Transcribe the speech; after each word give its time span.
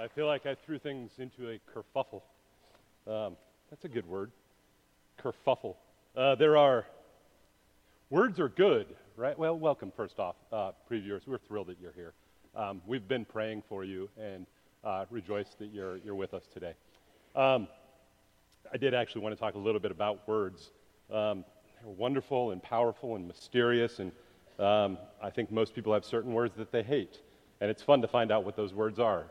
I 0.00 0.08
feel 0.08 0.26
like 0.26 0.46
I 0.46 0.54
threw 0.54 0.78
things 0.78 1.10
into 1.18 1.50
a 1.50 1.60
kerfuffle. 1.70 2.22
Um, 3.06 3.36
that's 3.68 3.84
a 3.84 3.88
good 3.88 4.08
word. 4.08 4.30
Kerfuffle. 5.22 5.74
Uh, 6.16 6.36
there 6.36 6.56
are, 6.56 6.86
words 8.08 8.40
are 8.40 8.48
good, 8.48 8.86
right? 9.14 9.38
Well, 9.38 9.58
welcome, 9.58 9.92
first 9.94 10.18
off, 10.18 10.36
uh, 10.50 10.70
previewers. 10.90 11.26
We're 11.26 11.36
thrilled 11.36 11.66
that 11.66 11.76
you're 11.82 11.92
here. 11.92 12.14
Um, 12.56 12.80
we've 12.86 13.06
been 13.06 13.26
praying 13.26 13.62
for 13.68 13.84
you 13.84 14.08
and 14.18 14.46
uh, 14.84 15.04
rejoice 15.10 15.54
that 15.58 15.66
you're, 15.70 15.98
you're 15.98 16.14
with 16.14 16.32
us 16.32 16.44
today. 16.50 16.72
Um, 17.36 17.68
I 18.72 18.78
did 18.78 18.94
actually 18.94 19.20
want 19.20 19.34
to 19.34 19.38
talk 19.38 19.54
a 19.54 19.58
little 19.58 19.82
bit 19.82 19.90
about 19.90 20.26
words. 20.26 20.70
Um, 21.12 21.44
they're 21.78 21.92
wonderful 21.92 22.52
and 22.52 22.62
powerful 22.62 23.16
and 23.16 23.28
mysterious, 23.28 23.98
and 23.98 24.12
um, 24.58 24.96
I 25.22 25.28
think 25.28 25.52
most 25.52 25.74
people 25.74 25.92
have 25.92 26.06
certain 26.06 26.32
words 26.32 26.56
that 26.56 26.72
they 26.72 26.82
hate. 26.82 27.20
And 27.60 27.70
it's 27.70 27.82
fun 27.82 28.00
to 28.00 28.08
find 28.08 28.32
out 28.32 28.46
what 28.46 28.56
those 28.56 28.72
words 28.72 28.98
are. 28.98 29.26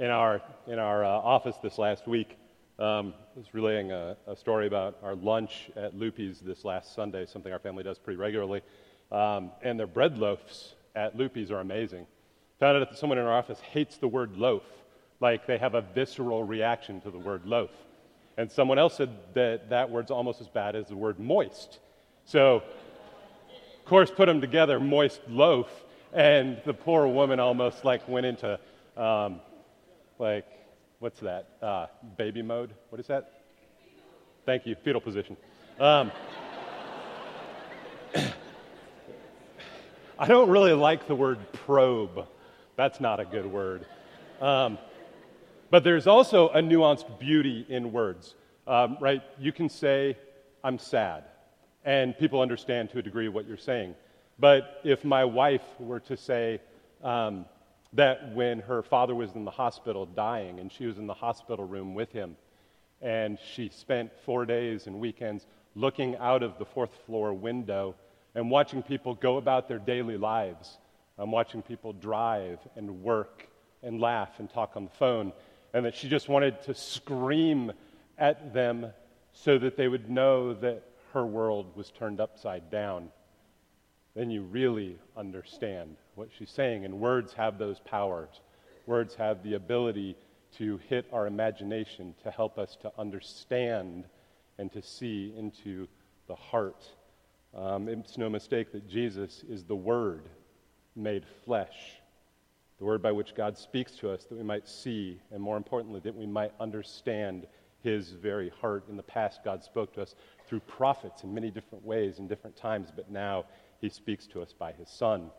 In 0.00 0.08
our, 0.08 0.40
in 0.66 0.78
our 0.78 1.04
uh, 1.04 1.08
office 1.08 1.56
this 1.62 1.76
last 1.76 2.08
week, 2.08 2.38
um, 2.78 3.12
was 3.36 3.52
relaying 3.52 3.92
a, 3.92 4.16
a, 4.26 4.34
story 4.34 4.66
about 4.66 4.96
our 5.02 5.14
lunch 5.14 5.70
at 5.76 5.94
Lupi's 5.94 6.40
this 6.40 6.64
last 6.64 6.94
Sunday, 6.94 7.26
something 7.26 7.52
our 7.52 7.58
family 7.58 7.84
does 7.84 7.98
pretty 7.98 8.16
regularly. 8.16 8.62
Um, 9.12 9.50
and 9.60 9.78
their 9.78 9.86
bread 9.86 10.16
loaves 10.16 10.74
at 10.96 11.18
Lupi's 11.18 11.50
are 11.50 11.60
amazing. 11.60 12.06
Found 12.60 12.78
out 12.78 12.88
that 12.88 12.96
someone 12.96 13.18
in 13.18 13.26
our 13.26 13.32
office 13.36 13.60
hates 13.60 13.98
the 13.98 14.08
word 14.08 14.38
loaf, 14.38 14.62
like 15.20 15.46
they 15.46 15.58
have 15.58 15.74
a 15.74 15.82
visceral 15.82 16.44
reaction 16.44 17.02
to 17.02 17.10
the 17.10 17.18
word 17.18 17.44
loaf. 17.44 17.70
And 18.38 18.50
someone 18.50 18.78
else 18.78 18.96
said 18.96 19.10
that 19.34 19.68
that 19.68 19.90
word's 19.90 20.10
almost 20.10 20.40
as 20.40 20.48
bad 20.48 20.76
as 20.76 20.86
the 20.86 20.96
word 20.96 21.20
moist. 21.20 21.78
So, 22.24 22.62
of 23.78 23.84
course, 23.84 24.10
put 24.10 24.28
them 24.28 24.40
together, 24.40 24.80
moist 24.80 25.20
loaf, 25.28 25.68
and 26.14 26.58
the 26.64 26.72
poor 26.72 27.06
woman 27.06 27.38
almost 27.38 27.84
like 27.84 28.08
went 28.08 28.24
into 28.24 28.58
um, 28.96 29.40
like, 30.20 30.46
what's 30.98 31.18
that? 31.20 31.48
Uh, 31.62 31.86
baby 32.18 32.42
mode? 32.42 32.74
What 32.90 33.00
is 33.00 33.06
that? 33.06 33.40
Thank 34.44 34.66
you, 34.66 34.74
fetal 34.74 35.00
position. 35.00 35.34
Um, 35.78 36.12
I 40.18 40.28
don't 40.28 40.50
really 40.50 40.74
like 40.74 41.06
the 41.06 41.14
word 41.14 41.38
probe. 41.52 42.26
That's 42.76 43.00
not 43.00 43.18
a 43.18 43.24
good 43.24 43.46
word. 43.46 43.86
Um, 44.42 44.76
but 45.70 45.84
there's 45.84 46.06
also 46.06 46.50
a 46.50 46.60
nuanced 46.60 47.18
beauty 47.18 47.64
in 47.68 47.90
words, 47.90 48.34
um, 48.66 48.98
right? 49.00 49.22
You 49.38 49.52
can 49.52 49.70
say, 49.70 50.18
I'm 50.62 50.78
sad, 50.78 51.24
and 51.84 52.16
people 52.18 52.42
understand 52.42 52.90
to 52.90 52.98
a 52.98 53.02
degree 53.02 53.28
what 53.28 53.48
you're 53.48 53.56
saying. 53.56 53.94
But 54.38 54.80
if 54.84 55.02
my 55.02 55.24
wife 55.24 55.64
were 55.78 56.00
to 56.00 56.16
say, 56.16 56.60
um, 57.02 57.46
that 57.92 58.34
when 58.34 58.60
her 58.60 58.82
father 58.82 59.14
was 59.14 59.32
in 59.34 59.44
the 59.44 59.50
hospital 59.50 60.06
dying 60.06 60.60
and 60.60 60.70
she 60.70 60.86
was 60.86 60.98
in 60.98 61.06
the 61.06 61.14
hospital 61.14 61.64
room 61.64 61.94
with 61.94 62.12
him, 62.12 62.36
and 63.02 63.38
she 63.54 63.68
spent 63.68 64.12
four 64.24 64.44
days 64.44 64.86
and 64.86 65.00
weekends 65.00 65.46
looking 65.74 66.16
out 66.16 66.42
of 66.42 66.58
the 66.58 66.64
fourth 66.64 66.94
floor 67.06 67.32
window 67.32 67.94
and 68.34 68.50
watching 68.50 68.82
people 68.82 69.14
go 69.14 69.38
about 69.38 69.68
their 69.68 69.78
daily 69.78 70.16
lives. 70.16 70.78
I'm 71.18 71.30
watching 71.30 71.62
people 71.62 71.92
drive 71.92 72.58
and 72.76 73.02
work 73.02 73.48
and 73.82 74.00
laugh 74.00 74.38
and 74.38 74.48
talk 74.48 74.72
on 74.76 74.84
the 74.84 74.90
phone, 74.90 75.32
and 75.72 75.84
that 75.84 75.96
she 75.96 76.08
just 76.08 76.28
wanted 76.28 76.62
to 76.62 76.74
scream 76.74 77.72
at 78.18 78.52
them 78.52 78.92
so 79.32 79.58
that 79.58 79.76
they 79.76 79.88
would 79.88 80.10
know 80.10 80.54
that 80.54 80.82
her 81.12 81.24
world 81.24 81.74
was 81.74 81.90
turned 81.90 82.20
upside 82.20 82.70
down 82.70 83.10
then 84.20 84.30
you 84.30 84.42
really 84.42 84.98
understand 85.16 85.96
what 86.14 86.28
she's 86.36 86.50
saying. 86.50 86.84
And 86.84 87.00
words 87.00 87.32
have 87.32 87.56
those 87.56 87.80
powers. 87.80 88.28
Words 88.84 89.14
have 89.14 89.42
the 89.42 89.54
ability 89.54 90.14
to 90.58 90.78
hit 90.90 91.06
our 91.10 91.26
imagination, 91.26 92.14
to 92.22 92.30
help 92.30 92.58
us 92.58 92.76
to 92.82 92.92
understand 92.98 94.04
and 94.58 94.70
to 94.72 94.82
see 94.82 95.32
into 95.38 95.88
the 96.28 96.34
heart. 96.34 96.84
Um, 97.54 97.88
it's 97.88 98.18
no 98.18 98.28
mistake 98.28 98.72
that 98.72 98.86
Jesus 98.86 99.42
is 99.48 99.64
the 99.64 99.74
Word 99.74 100.28
made 100.94 101.24
flesh, 101.46 101.94
the 102.78 102.84
Word 102.84 103.00
by 103.00 103.12
which 103.12 103.34
God 103.34 103.56
speaks 103.56 103.92
to 103.92 104.10
us 104.10 104.24
that 104.24 104.36
we 104.36 104.44
might 104.44 104.68
see, 104.68 105.18
and 105.32 105.42
more 105.42 105.56
importantly, 105.56 106.00
that 106.00 106.14
we 106.14 106.26
might 106.26 106.52
understand 106.60 107.46
His 107.82 108.10
very 108.10 108.52
heart. 108.60 108.84
In 108.90 108.98
the 108.98 109.02
past, 109.02 109.42
God 109.42 109.64
spoke 109.64 109.94
to 109.94 110.02
us 110.02 110.14
through 110.46 110.60
prophets 110.60 111.24
in 111.24 111.32
many 111.32 111.50
different 111.50 111.86
ways, 111.86 112.18
in 112.18 112.28
different 112.28 112.54
times, 112.54 112.92
but 112.94 113.10
now 113.10 113.46
he 113.80 113.88
speaks 113.88 114.26
to 114.28 114.42
us 114.42 114.52
by 114.52 114.72
his 114.72 114.88
Son. 114.88 115.30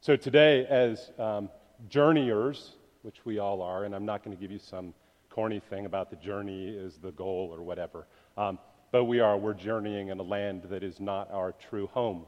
So 0.00 0.16
today, 0.16 0.66
as 0.66 1.10
um, 1.18 1.48
journeyers, 1.88 2.72
which 3.02 3.24
we 3.24 3.38
all 3.38 3.62
are, 3.62 3.84
and 3.84 3.94
I'm 3.94 4.04
not 4.04 4.24
going 4.24 4.36
to 4.36 4.40
give 4.40 4.50
you 4.50 4.58
some 4.58 4.94
corny 5.30 5.60
thing 5.60 5.86
about 5.86 6.10
the 6.10 6.16
journey 6.16 6.68
is 6.68 6.98
the 6.98 7.12
goal 7.12 7.50
or 7.52 7.62
whatever, 7.62 8.06
um, 8.36 8.58
but 8.90 9.04
we 9.04 9.20
are, 9.20 9.38
we're 9.38 9.54
journeying 9.54 10.08
in 10.08 10.18
a 10.18 10.22
land 10.22 10.64
that 10.64 10.82
is 10.82 11.00
not 11.00 11.30
our 11.32 11.52
true 11.52 11.86
home. 11.88 12.26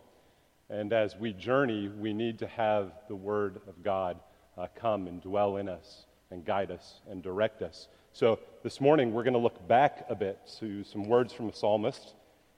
And 0.70 0.92
as 0.94 1.14
we 1.16 1.34
journey, 1.34 1.88
we 1.88 2.14
need 2.14 2.38
to 2.38 2.46
have 2.46 2.92
the 3.08 3.14
Word 3.14 3.60
of 3.68 3.82
God 3.82 4.18
uh, 4.56 4.68
come 4.74 5.06
and 5.06 5.20
dwell 5.20 5.58
in 5.58 5.68
us 5.68 6.06
and 6.30 6.44
guide 6.44 6.70
us 6.70 7.00
and 7.10 7.22
direct 7.22 7.60
us. 7.60 7.88
So 8.12 8.38
this 8.62 8.80
morning, 8.80 9.12
we're 9.12 9.24
going 9.24 9.34
to 9.34 9.40
look 9.40 9.66
back 9.68 10.06
a 10.08 10.14
bit 10.14 10.38
to 10.60 10.84
some 10.84 11.04
words 11.08 11.32
from 11.32 11.48
the 11.48 11.52
psalmist, 11.52 12.14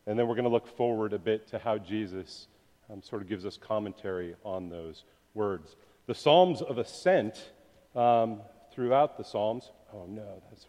and 0.07 0.17
then 0.19 0.29
we're 0.29 0.35
going 0.35 0.45
to 0.45 0.51
look 0.51 0.69
forward 0.77 1.13
a 1.13 1.19
bit 1.19 1.49
to 1.49 1.59
how 1.59 1.79
Jesus 1.79 2.47
um, 2.91 3.03
sort 3.03 3.23
of 3.23 3.29
gives 3.29 3.45
us 3.45 3.57
commentary 3.57 4.35
on 4.45 4.69
those 4.69 5.05
words. 5.35 5.77
The 6.07 6.15
Psalms 6.15 6.63
of 6.63 6.79
Ascent, 6.79 7.51
um, 7.95 8.41
throughout 8.73 9.19
the 9.19 9.25
Psalms, 9.25 9.71
oh 9.93 10.07
no, 10.07 10.43
that's, 10.49 10.67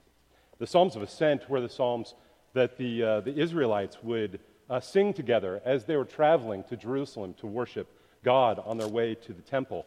the 0.60 0.68
Psalms 0.68 0.96
of 0.96 1.02
Ascent 1.02 1.50
were 1.50 1.62
the 1.62 1.70
Psalms 1.70 2.16
that 2.54 2.78
the, 2.78 3.04
uh, 3.04 3.22
the 3.22 3.38
Israelites 3.38 3.98
would 4.02 4.40
uh, 4.70 4.80
sing 4.80 5.14
together 5.14 5.62
as 5.64 5.86
they 5.86 5.96
were 5.96 6.06
traveling 6.06 6.64
to 6.66 6.76
Jerusalem 6.76 7.36
to 7.36 7.48
worship 7.48 7.88
God 8.24 8.60
on 8.66 8.78
their 8.78 8.88
way 8.88 9.16
to 9.16 9.34
the 9.34 9.42
temple. 9.42 9.86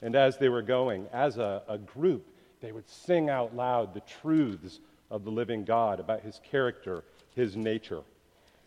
And 0.00 0.14
as 0.14 0.38
they 0.38 0.48
were 0.48 0.62
going, 0.62 1.06
as 1.12 1.38
a, 1.38 1.62
a 1.68 1.78
group, 1.78 2.26
they 2.60 2.72
would 2.72 2.88
sing 2.88 3.28
out 3.28 3.54
loud 3.54 3.92
the 3.92 4.00
truths 4.00 4.80
of 5.10 5.24
the 5.24 5.30
living 5.30 5.64
God 5.64 6.00
about 6.00 6.20
his 6.20 6.40
character, 6.48 7.04
his 7.34 7.56
nature. 7.56 8.02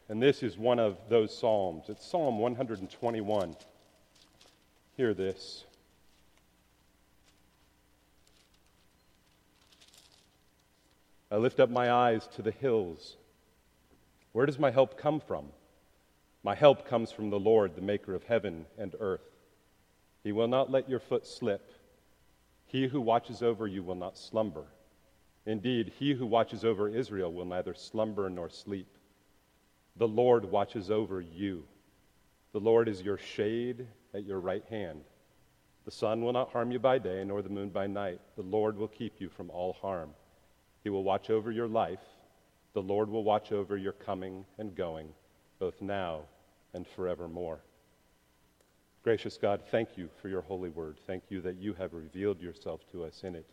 And 0.08 0.22
this 0.22 0.44
is 0.44 0.58
one 0.58 0.78
of 0.78 0.98
those 1.10 1.36
Psalms. 1.36 1.86
It's 1.90 2.06
Psalm 2.06 2.38
121. 2.38 3.56
Hear 4.98 5.14
this. 5.14 5.66
I 11.32 11.38
lift 11.38 11.60
up 11.60 11.72
my 11.72 11.92
eyes 11.92 12.28
to 12.36 12.44
the 12.44 12.52
hills. 12.52 13.18
Where 14.32 14.46
does 14.46 14.60
my 14.60 14.70
help 14.70 14.98
come 14.98 15.20
from? 15.20 15.48
My 16.44 16.54
help 16.54 16.88
comes 16.88 17.12
from 17.12 17.32
the 17.32 17.40
Lord, 17.40 17.76
the 17.76 17.82
maker 17.82 18.14
of 18.14 18.24
heaven 18.24 18.68
and 18.78 18.94
earth. 19.00 19.28
He 20.24 20.32
will 20.32 20.48
not 20.48 20.70
let 20.70 20.88
your 20.88 21.00
foot 21.00 21.26
slip. 21.26 21.72
He 22.68 22.88
who 22.88 23.02
watches 23.02 23.42
over 23.42 23.66
you 23.66 23.82
will 23.82 23.96
not 23.96 24.20
slumber. 24.20 24.66
Indeed, 25.48 25.94
he 25.98 26.14
who 26.14 26.28
watches 26.28 26.64
over 26.64 26.88
Israel 26.88 27.34
will 27.34 27.46
neither 27.46 27.74
slumber 27.74 28.30
nor 28.30 28.50
sleep. 28.50 28.95
The 29.98 30.08
Lord 30.08 30.46
watches 30.46 30.92
over 30.92 31.22
you. 31.22 31.64
The 32.52 32.60
Lord 32.60 32.90
is 32.90 33.02
your 33.02 33.18
shade 33.18 33.88
at 34.14 34.26
your 34.26 34.40
right 34.40 34.64
hand. 34.70 35.02
The 35.86 35.92
sun 35.92 36.22
will 36.22 36.34
not 36.34 36.52
harm 36.52 36.72
you 36.72 36.80
by 36.80 36.98
day, 36.98 37.24
nor 37.24 37.42
the 37.42 37.50
moon 37.50 37.70
by 37.70 37.88
night. 37.88 38.20
The 38.36 38.42
Lord 38.42 38.78
will 38.78 38.88
keep 38.88 39.22
you 39.22 39.30
from 39.30 39.50
all 39.50 39.74
harm. 39.74 40.10
He 40.84 40.90
will 40.90 41.04
watch 41.04 41.30
over 41.30 41.52
your 41.52 41.68
life. 41.68 42.00
The 42.74 42.82
Lord 42.82 43.10
will 43.10 43.24
watch 43.24 43.52
over 43.52 43.78
your 43.78 43.94
coming 43.94 44.46
and 44.58 44.76
going, 44.76 45.10
both 45.60 45.82
now 45.82 46.22
and 46.74 46.86
forevermore. 46.86 47.60
Gracious 49.04 49.38
God, 49.38 49.62
thank 49.72 49.98
you 49.98 50.10
for 50.22 50.28
your 50.28 50.42
holy 50.42 50.70
word. 50.70 50.98
Thank 51.08 51.24
you 51.30 51.40
that 51.42 51.58
you 51.58 51.74
have 51.76 51.94
revealed 51.94 52.42
yourself 52.42 52.82
to 52.92 53.06
us 53.06 53.22
in 53.24 53.36
it. 53.36 53.46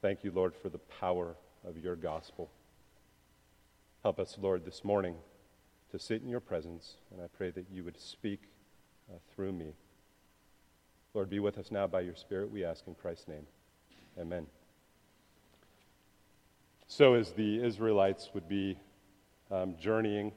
Thank 0.00 0.22
you, 0.22 0.30
Lord, 0.30 0.54
for 0.54 0.68
the 0.68 0.78
power 0.78 1.34
of 1.66 1.76
your 1.76 1.96
gospel. 1.96 2.48
Help 4.02 4.18
us, 4.20 4.38
Lord, 4.40 4.64
this 4.64 4.84
morning 4.84 5.16
to 5.90 5.98
sit 5.98 6.22
in 6.22 6.28
your 6.28 6.40
presence, 6.40 6.96
and 7.12 7.20
I 7.20 7.26
pray 7.26 7.50
that 7.50 7.66
you 7.70 7.84
would 7.84 7.98
speak 8.00 8.40
uh, 9.10 9.18
through 9.34 9.52
me. 9.52 9.72
Lord, 11.14 11.30
be 11.30 11.40
with 11.40 11.58
us 11.58 11.70
now 11.70 11.86
by 11.86 12.00
your 12.00 12.14
Spirit, 12.14 12.50
we 12.50 12.64
ask 12.64 12.86
in 12.86 12.94
Christ's 12.94 13.28
name. 13.28 13.46
Amen. 14.18 14.46
So, 16.86 17.14
as 17.14 17.32
the 17.32 17.62
Israelites 17.62 18.30
would 18.34 18.48
be 18.48 18.78
um, 19.50 19.74
journeying, 19.80 20.32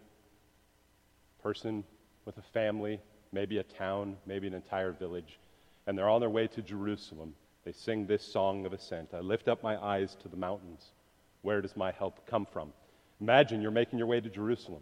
person 1.41 1.83
with 2.25 2.37
a 2.37 2.41
family, 2.53 2.99
maybe 3.31 3.57
a 3.57 3.63
town, 3.63 4.17
maybe 4.25 4.47
an 4.47 4.53
entire 4.53 4.91
village, 4.91 5.39
and 5.87 5.97
they're 5.97 6.09
on 6.09 6.21
their 6.21 6.29
way 6.29 6.47
to 6.47 6.61
Jerusalem, 6.61 7.33
they 7.65 7.71
sing 7.71 8.05
this 8.05 8.23
song 8.23 8.65
of 8.65 8.73
ascent 8.73 9.09
I 9.13 9.19
lift 9.19 9.47
up 9.47 9.63
my 9.63 9.77
eyes 9.77 10.15
to 10.21 10.27
the 10.27 10.37
mountains. 10.37 10.91
Where 11.41 11.61
does 11.61 11.75
my 11.75 11.91
help 11.91 12.25
come 12.27 12.45
from? 12.45 12.71
Imagine 13.19 13.61
you're 13.61 13.71
making 13.71 13.97
your 13.99 14.07
way 14.07 14.19
to 14.19 14.29
Jerusalem. 14.29 14.81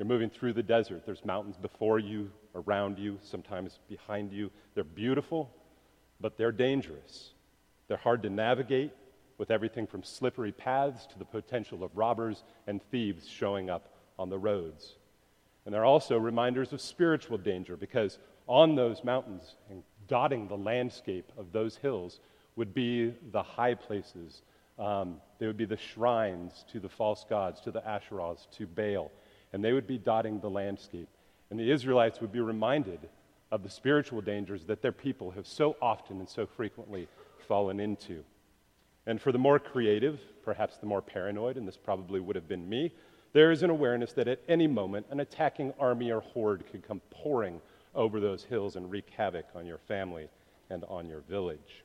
You're 0.00 0.06
moving 0.06 0.30
through 0.30 0.54
the 0.54 0.62
desert. 0.62 1.02
There's 1.04 1.26
mountains 1.26 1.58
before 1.58 1.98
you, 1.98 2.30
around 2.54 2.98
you, 2.98 3.18
sometimes 3.20 3.80
behind 3.86 4.32
you. 4.32 4.50
They're 4.74 4.82
beautiful, 4.82 5.50
but 6.22 6.38
they're 6.38 6.52
dangerous. 6.52 7.34
They're 7.86 7.98
hard 7.98 8.22
to 8.22 8.30
navigate, 8.30 8.92
with 9.36 9.50
everything 9.50 9.86
from 9.86 10.02
slippery 10.02 10.52
paths 10.52 11.04
to 11.08 11.18
the 11.18 11.26
potential 11.26 11.84
of 11.84 11.94
robbers 11.94 12.44
and 12.66 12.82
thieves 12.84 13.28
showing 13.28 13.68
up 13.68 13.90
on 14.18 14.30
the 14.30 14.38
roads. 14.38 14.94
And 15.66 15.74
they're 15.74 15.84
also 15.84 16.16
reminders 16.16 16.72
of 16.72 16.80
spiritual 16.80 17.36
danger 17.36 17.76
because 17.76 18.18
on 18.46 18.76
those 18.76 19.04
mountains 19.04 19.56
and 19.68 19.82
dotting 20.08 20.48
the 20.48 20.56
landscape 20.56 21.30
of 21.36 21.52
those 21.52 21.76
hills 21.76 22.20
would 22.56 22.72
be 22.72 23.12
the 23.32 23.42
high 23.42 23.74
places. 23.74 24.40
Um, 24.78 25.20
they 25.38 25.46
would 25.46 25.58
be 25.58 25.66
the 25.66 25.76
shrines 25.76 26.64
to 26.72 26.80
the 26.80 26.88
false 26.88 27.26
gods, 27.28 27.60
to 27.60 27.70
the 27.70 27.82
Asherahs, 27.82 28.46
to 28.52 28.66
Baal. 28.66 29.10
And 29.52 29.64
they 29.64 29.72
would 29.72 29.86
be 29.86 29.98
dotting 29.98 30.40
the 30.40 30.50
landscape. 30.50 31.08
And 31.50 31.58
the 31.58 31.70
Israelites 31.70 32.20
would 32.20 32.32
be 32.32 32.40
reminded 32.40 33.00
of 33.50 33.62
the 33.62 33.70
spiritual 33.70 34.20
dangers 34.20 34.64
that 34.66 34.82
their 34.82 34.92
people 34.92 35.32
have 35.32 35.46
so 35.46 35.76
often 35.82 36.18
and 36.18 36.28
so 36.28 36.46
frequently 36.46 37.08
fallen 37.48 37.80
into. 37.80 38.22
And 39.06 39.20
for 39.20 39.32
the 39.32 39.38
more 39.38 39.58
creative, 39.58 40.20
perhaps 40.44 40.76
the 40.76 40.86
more 40.86 41.02
paranoid, 41.02 41.56
and 41.56 41.66
this 41.66 41.76
probably 41.76 42.20
would 42.20 42.36
have 42.36 42.46
been 42.46 42.68
me, 42.68 42.92
there 43.32 43.50
is 43.50 43.62
an 43.62 43.70
awareness 43.70 44.12
that 44.12 44.28
at 44.28 44.40
any 44.48 44.66
moment 44.66 45.06
an 45.10 45.20
attacking 45.20 45.72
army 45.78 46.10
or 46.10 46.20
horde 46.20 46.64
could 46.70 46.86
come 46.86 47.00
pouring 47.10 47.60
over 47.94 48.20
those 48.20 48.44
hills 48.44 48.76
and 48.76 48.90
wreak 48.90 49.08
havoc 49.16 49.46
on 49.54 49.66
your 49.66 49.78
family 49.78 50.28
and 50.68 50.84
on 50.84 51.08
your 51.08 51.20
village. 51.20 51.84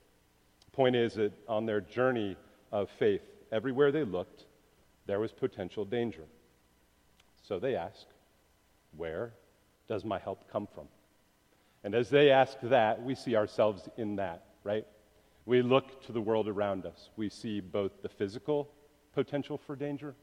The 0.65 0.71
point 0.71 0.95
is 0.95 1.13
that 1.15 1.33
on 1.47 1.65
their 1.65 1.81
journey 1.81 2.35
of 2.71 2.89
faith, 2.89 3.21
everywhere 3.51 3.91
they 3.91 4.03
looked, 4.03 4.45
there 5.07 5.19
was 5.19 5.31
potential 5.31 5.85
danger. 5.85 6.23
So 7.47 7.59
they 7.59 7.75
ask, 7.75 8.05
Where 8.95 9.33
does 9.87 10.03
my 10.03 10.19
help 10.19 10.51
come 10.51 10.67
from? 10.73 10.87
And 11.83 11.93
as 11.93 12.09
they 12.09 12.31
ask 12.31 12.57
that, 12.63 13.03
we 13.03 13.13
see 13.13 13.35
ourselves 13.35 13.87
in 13.97 14.15
that, 14.15 14.45
right? 14.63 14.85
We 15.45 15.61
look 15.61 16.03
to 16.05 16.11
the 16.11 16.21
world 16.21 16.47
around 16.47 16.85
us. 16.85 17.09
We 17.15 17.29
see 17.29 17.59
both 17.59 18.01
the 18.01 18.09
physical 18.09 18.71
potential 19.13 19.57
for 19.57 19.75
danger 19.75 20.15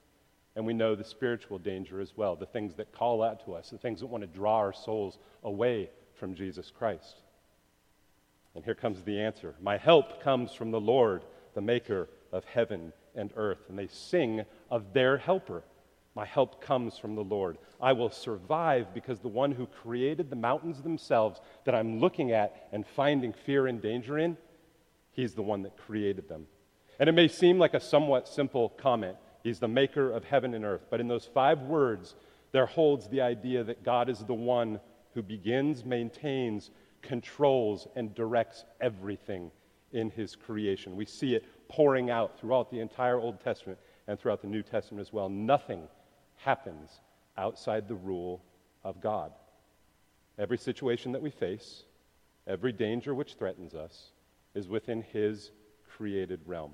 and 0.54 0.66
we 0.66 0.74
know 0.74 0.94
the 0.94 1.04
spiritual 1.04 1.58
danger 1.58 2.00
as 2.00 2.16
well, 2.16 2.36
the 2.36 2.46
things 2.46 2.74
that 2.74 2.92
call 2.92 3.22
out 3.22 3.44
to 3.46 3.54
us, 3.54 3.70
the 3.70 3.78
things 3.78 4.00
that 4.00 4.06
want 4.06 4.22
to 4.22 4.28
draw 4.28 4.56
our 4.56 4.72
souls 4.72 5.18
away 5.42 5.88
from 6.14 6.34
Jesus 6.34 6.70
Christ. 6.70 7.22
And 8.54 8.64
here 8.64 8.75
comes 8.75 9.02
the 9.02 9.20
answer 9.20 9.54
My 9.62 9.78
help 9.78 10.22
comes 10.22 10.52
from 10.52 10.70
the 10.70 10.80
Lord, 10.80 11.22
the 11.54 11.62
maker 11.62 12.08
of 12.32 12.44
heaven 12.44 12.92
and 13.14 13.32
earth. 13.36 13.60
And 13.68 13.78
they 13.78 13.86
sing 13.86 14.44
of 14.70 14.92
their 14.92 15.16
helper. 15.16 15.62
My 16.14 16.26
help 16.26 16.61
comes 16.61 16.99
from 16.99 17.14
the 17.14 17.25
Lord. 17.25 17.56
I 17.81 17.93
will 17.93 18.11
survive 18.11 18.93
because 18.93 19.20
the 19.20 19.29
one 19.29 19.53
who 19.53 19.67
created 19.67 20.29
the 20.29 20.37
mountains 20.37 20.82
themselves 20.82 21.41
that 21.64 21.75
I'm 21.75 22.00
looking 22.00 22.32
at 22.32 22.69
and 22.73 22.87
finding 22.87 23.32
fear 23.32 23.67
and 23.67 23.81
danger 23.81 24.19
in, 24.19 24.37
he's 25.12 25.35
the 25.35 25.43
one 25.43 25.62
that 25.62 25.79
created 25.79 26.29
them. 26.29 26.47
And 26.99 27.09
it 27.09 27.12
may 27.12 27.29
seem 27.29 27.59
like 27.59 27.73
a 27.75 27.81
somewhat 27.81 28.29
simple 28.29 28.69
comment. 28.70 29.17
He's 29.43 29.59
the 29.59 29.69
maker 29.69 30.11
of 30.11 30.25
heaven 30.25 30.55
and 30.55 30.64
earth. 30.64 30.87
But 30.91 31.00
in 31.00 31.09
those 31.09 31.25
five 31.25 31.62
words, 31.62 32.14
there 32.53 32.67
holds 32.67 33.09
the 33.09 33.23
idea 33.23 33.64
that 33.64 33.82
God 33.82 34.11
is 34.11 34.19
the 34.20 34.35
one 34.35 34.81
who 35.14 35.23
begins, 35.23 35.85
maintains, 35.85 36.70
controls, 37.00 37.88
and 37.97 38.14
directs 38.14 38.64
everything 38.81 39.50
in 39.93 40.11
his 40.11 40.37
creation. 40.37 40.94
We 40.94 41.06
see 41.06 41.35
it 41.35 41.44
pouring 41.69 42.11
out 42.11 42.38
throughout 42.38 42.70
the 42.70 42.81
entire 42.81 43.19
Old 43.19 43.41
Testament 43.41 43.79
and 44.06 44.19
throughout 44.19 44.43
the 44.43 44.49
New 44.49 44.62
Testament 44.62 45.00
as 45.00 45.12
well. 45.12 45.29
Nothing 45.29 45.88
happens 46.44 46.90
outside 47.36 47.88
the 47.88 47.94
rule 47.94 48.42
of 48.84 49.00
God. 49.00 49.32
Every 50.38 50.58
situation 50.58 51.12
that 51.12 51.22
we 51.22 51.30
face, 51.30 51.84
every 52.46 52.72
danger 52.72 53.14
which 53.14 53.34
threatens 53.34 53.74
us, 53.74 54.12
is 54.54 54.68
within 54.68 55.02
His 55.02 55.50
created 55.96 56.40
realm. 56.46 56.72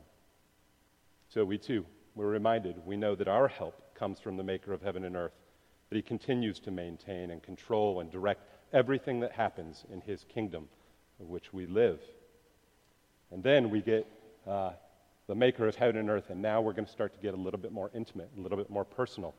So 1.29 1.45
we 1.45 1.59
too, 1.59 1.85
we're 2.15 2.29
reminded, 2.29 2.77
we 2.87 2.97
know 2.97 3.15
that 3.15 3.29
our 3.29 3.49
help 3.49 3.95
comes 3.95 4.19
from 4.19 4.37
the 4.37 4.43
Maker 4.43 4.73
of 4.73 4.83
heaven 4.83 5.05
and 5.05 5.17
earth, 5.17 5.35
that 5.91 5.97
He 5.97 6.03
continues 6.03 6.61
to 6.61 6.71
maintain 6.71 7.31
and 7.31 7.43
control 7.43 8.01
and 8.01 8.11
direct 8.11 8.43
everything 8.73 9.21
that 9.21 9.33
happens 9.33 9.85
in 9.93 10.01
His 10.01 10.25
kingdom 10.33 10.69
of 11.21 11.29
which 11.29 11.53
we 11.53 11.67
live. 11.67 12.01
And 13.31 13.43
then 13.43 13.71
we 13.71 13.81
get 13.81 14.07
uh, 14.47 14.71
the 15.27 15.35
Maker 15.35 15.67
of 15.67 15.75
heaven 15.75 15.97
and 15.97 16.09
earth, 16.09 16.31
and 16.31 16.41
now 16.41 16.61
we're 16.61 16.73
going 16.73 16.87
to 16.87 16.93
start 16.93 17.13
to 17.15 17.21
get 17.21 17.35
a 17.35 17.37
little 17.37 17.61
bit 17.61 17.73
more 17.73 17.91
intimate, 17.95 18.31
a 18.37 18.41
little 18.41 18.57
bit 18.57 18.71
more 18.71 18.85
personal. 18.85 19.35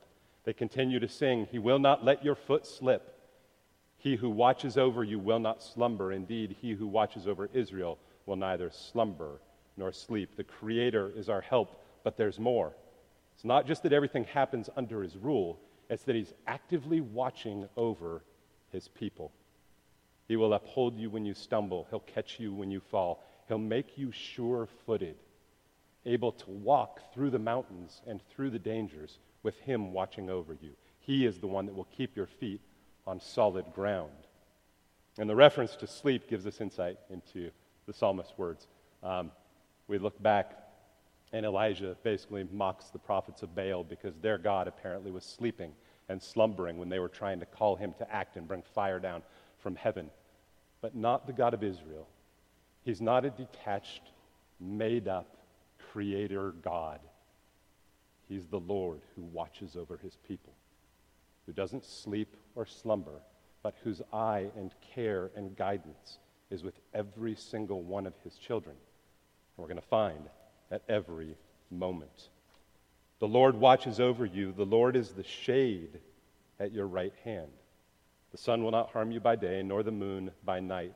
They 0.50 0.54
continue 0.54 1.00
to 1.00 1.08
sing, 1.08 1.48
He 1.52 1.60
will 1.60 1.78
not 1.78 2.04
let 2.04 2.26
your 2.26 2.34
foot 2.34 2.66
slip. 2.66 3.20
He 4.00 4.16
who 4.16 4.32
watches 4.32 4.80
over 4.80 5.04
you 5.04 5.20
will 5.20 5.38
not 5.38 5.62
slumber. 5.62 6.12
Indeed, 6.12 6.56
he 6.60 6.72
who 6.72 6.88
watches 6.88 7.28
over 7.28 7.52
Israel 7.54 8.00
will 8.26 8.36
neither 8.36 8.72
slumber 8.72 9.42
nor 9.78 9.92
sleep. 9.92 10.36
The 10.36 10.44
Creator 10.44 11.12
is 11.16 11.30
our 11.30 11.42
help, 11.42 11.86
but 12.04 12.18
there's 12.18 12.40
more. 12.40 12.74
It's 13.36 13.46
not 13.46 13.68
just 13.68 13.84
that 13.84 13.94
everything 13.94 14.24
happens 14.24 14.72
under 14.76 15.04
his 15.04 15.16
rule, 15.18 15.60
it's 15.88 16.02
that 16.06 16.16
he's 16.16 16.34
actively 16.48 17.00
watching 17.00 17.70
over 17.78 18.24
his 18.72 18.88
people. 18.88 19.32
He 20.28 20.36
will 20.36 20.56
uphold 20.56 20.98
you 20.98 21.12
when 21.12 21.26
you 21.26 21.36
stumble, 21.36 21.86
he'll 21.92 22.00
catch 22.00 22.40
you 22.40 22.56
when 22.56 22.72
you 22.72 22.80
fall, 22.80 23.24
he'll 23.48 23.60
make 23.60 24.00
you 24.00 24.12
sure 24.12 24.68
footed, 24.88 25.18
able 26.08 26.32
to 26.32 26.50
walk 26.50 27.14
through 27.14 27.30
the 27.30 27.38
mountains 27.38 28.02
and 28.08 28.20
through 28.32 28.50
the 28.50 28.58
dangers 28.58 29.20
with 29.44 29.60
him 29.60 29.94
watching 29.94 30.30
over 30.30 30.54
you. 30.54 30.72
He 31.00 31.26
is 31.26 31.40
the 31.40 31.48
one 31.48 31.66
that 31.66 31.76
will 31.76 31.88
keep 31.96 32.16
your 32.16 32.28
feet 32.28 32.62
on 33.08 33.20
solid 33.20 33.66
ground. 33.74 34.12
And 35.18 35.30
the 35.30 35.36
reference 35.36 35.76
to 35.78 35.88
sleep 35.88 36.30
gives 36.30 36.46
us 36.46 36.62
insight 36.62 36.98
into 37.10 37.52
the 37.86 37.94
psalmist's 37.94 38.38
words. 38.38 38.68
Um, 39.04 39.32
we 39.88 39.98
look 39.98 40.22
back, 40.22 40.52
and 41.34 41.46
Elijah 41.46 41.98
basically 42.04 42.48
mocks 42.52 42.86
the 42.86 43.00
prophets 43.00 43.42
of 43.42 43.56
Baal 43.56 43.84
because 43.84 44.16
their 44.22 44.38
God 44.38 44.68
apparently 44.68 45.12
was 45.12 45.24
sleeping 45.24 45.74
and 46.08 46.22
slumbering 46.22 46.78
when 46.78 46.90
they 46.90 47.00
were 47.00 47.10
trying 47.10 47.40
to 47.40 47.46
call 47.46 47.76
him 47.76 47.94
to 47.98 48.14
act 48.14 48.38
and 48.38 48.48
bring 48.48 48.62
fire 48.62 49.00
down 49.00 49.22
from 49.58 49.76
heaven. 49.76 50.10
But 50.82 50.96
not 50.96 51.28
the 51.28 51.34
God 51.34 51.54
of 51.54 51.64
Israel. 51.64 52.08
He's 52.84 53.02
not 53.02 53.26
a 53.26 53.30
detached, 53.30 54.04
made 54.60 55.08
up 55.08 55.38
creator 55.92 56.54
God. 56.64 57.00
He's 58.30 58.46
the 58.46 58.60
Lord 58.60 59.02
who 59.16 59.24
watches 59.24 59.76
over 59.76 59.98
his 59.98 60.16
people, 60.28 60.54
who 61.48 61.52
doesn't 61.52 61.84
sleep 61.84 62.38
or 62.56 62.66
slumber, 62.66 63.22
but 63.64 63.76
whose 63.84 64.02
eye 64.14 64.52
and 64.56 64.74
care 64.94 65.32
and 65.36 65.58
guidance 65.58 66.20
is 66.52 66.64
with 66.64 66.80
every 66.94 67.36
single 67.36 67.82
one 67.82 68.06
of 68.06 68.14
his 68.24 68.36
children. 68.36 68.76
And 68.76 69.64
we're 69.64 69.68
going 69.68 69.82
to 69.82 69.88
find 69.88 70.30
at 70.72 70.84
every 70.88 71.36
moment. 71.72 72.30
The 73.20 73.28
Lord 73.28 73.56
watches 73.56 74.00
over 74.00 74.26
you. 74.26 74.54
The 74.54 74.64
Lord 74.64 74.96
is 74.96 75.10
the 75.10 75.24
shade 75.24 76.00
at 76.60 76.72
your 76.72 76.88
right 76.88 77.14
hand. 77.24 77.52
The 78.32 78.38
sun 78.38 78.64
will 78.64 78.72
not 78.72 78.92
harm 78.92 79.12
you 79.12 79.20
by 79.20 79.36
day, 79.36 79.64
nor 79.64 79.82
the 79.82 79.92
moon 79.92 80.32
by 80.46 80.60
night. 80.60 80.94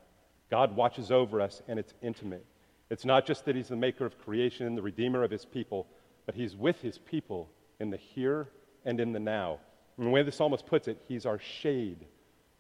God 0.51 0.75
watches 0.75 1.11
over 1.11 1.41
us, 1.41 1.63
and 1.67 1.79
it's 1.79 1.93
intimate. 2.01 2.45
It's 2.91 3.05
not 3.05 3.25
just 3.25 3.45
that 3.45 3.55
He's 3.55 3.69
the 3.69 3.75
maker 3.75 4.05
of 4.05 4.19
creation 4.19 4.67
and 4.67 4.77
the 4.77 4.83
redeemer 4.83 5.23
of 5.23 5.31
His 5.31 5.45
people, 5.45 5.87
but 6.25 6.35
He's 6.35 6.55
with 6.55 6.81
His 6.81 6.97
people 6.97 7.49
in 7.79 7.89
the 7.89 7.97
here 7.97 8.49
and 8.85 8.99
in 8.99 9.13
the 9.13 9.19
now. 9.19 9.59
And 9.97 10.07
the 10.07 10.11
way 10.11 10.23
the 10.23 10.31
psalmist 10.31 10.65
puts 10.65 10.87
it, 10.87 11.01
He's 11.07 11.25
our 11.25 11.39
shade 11.39 12.05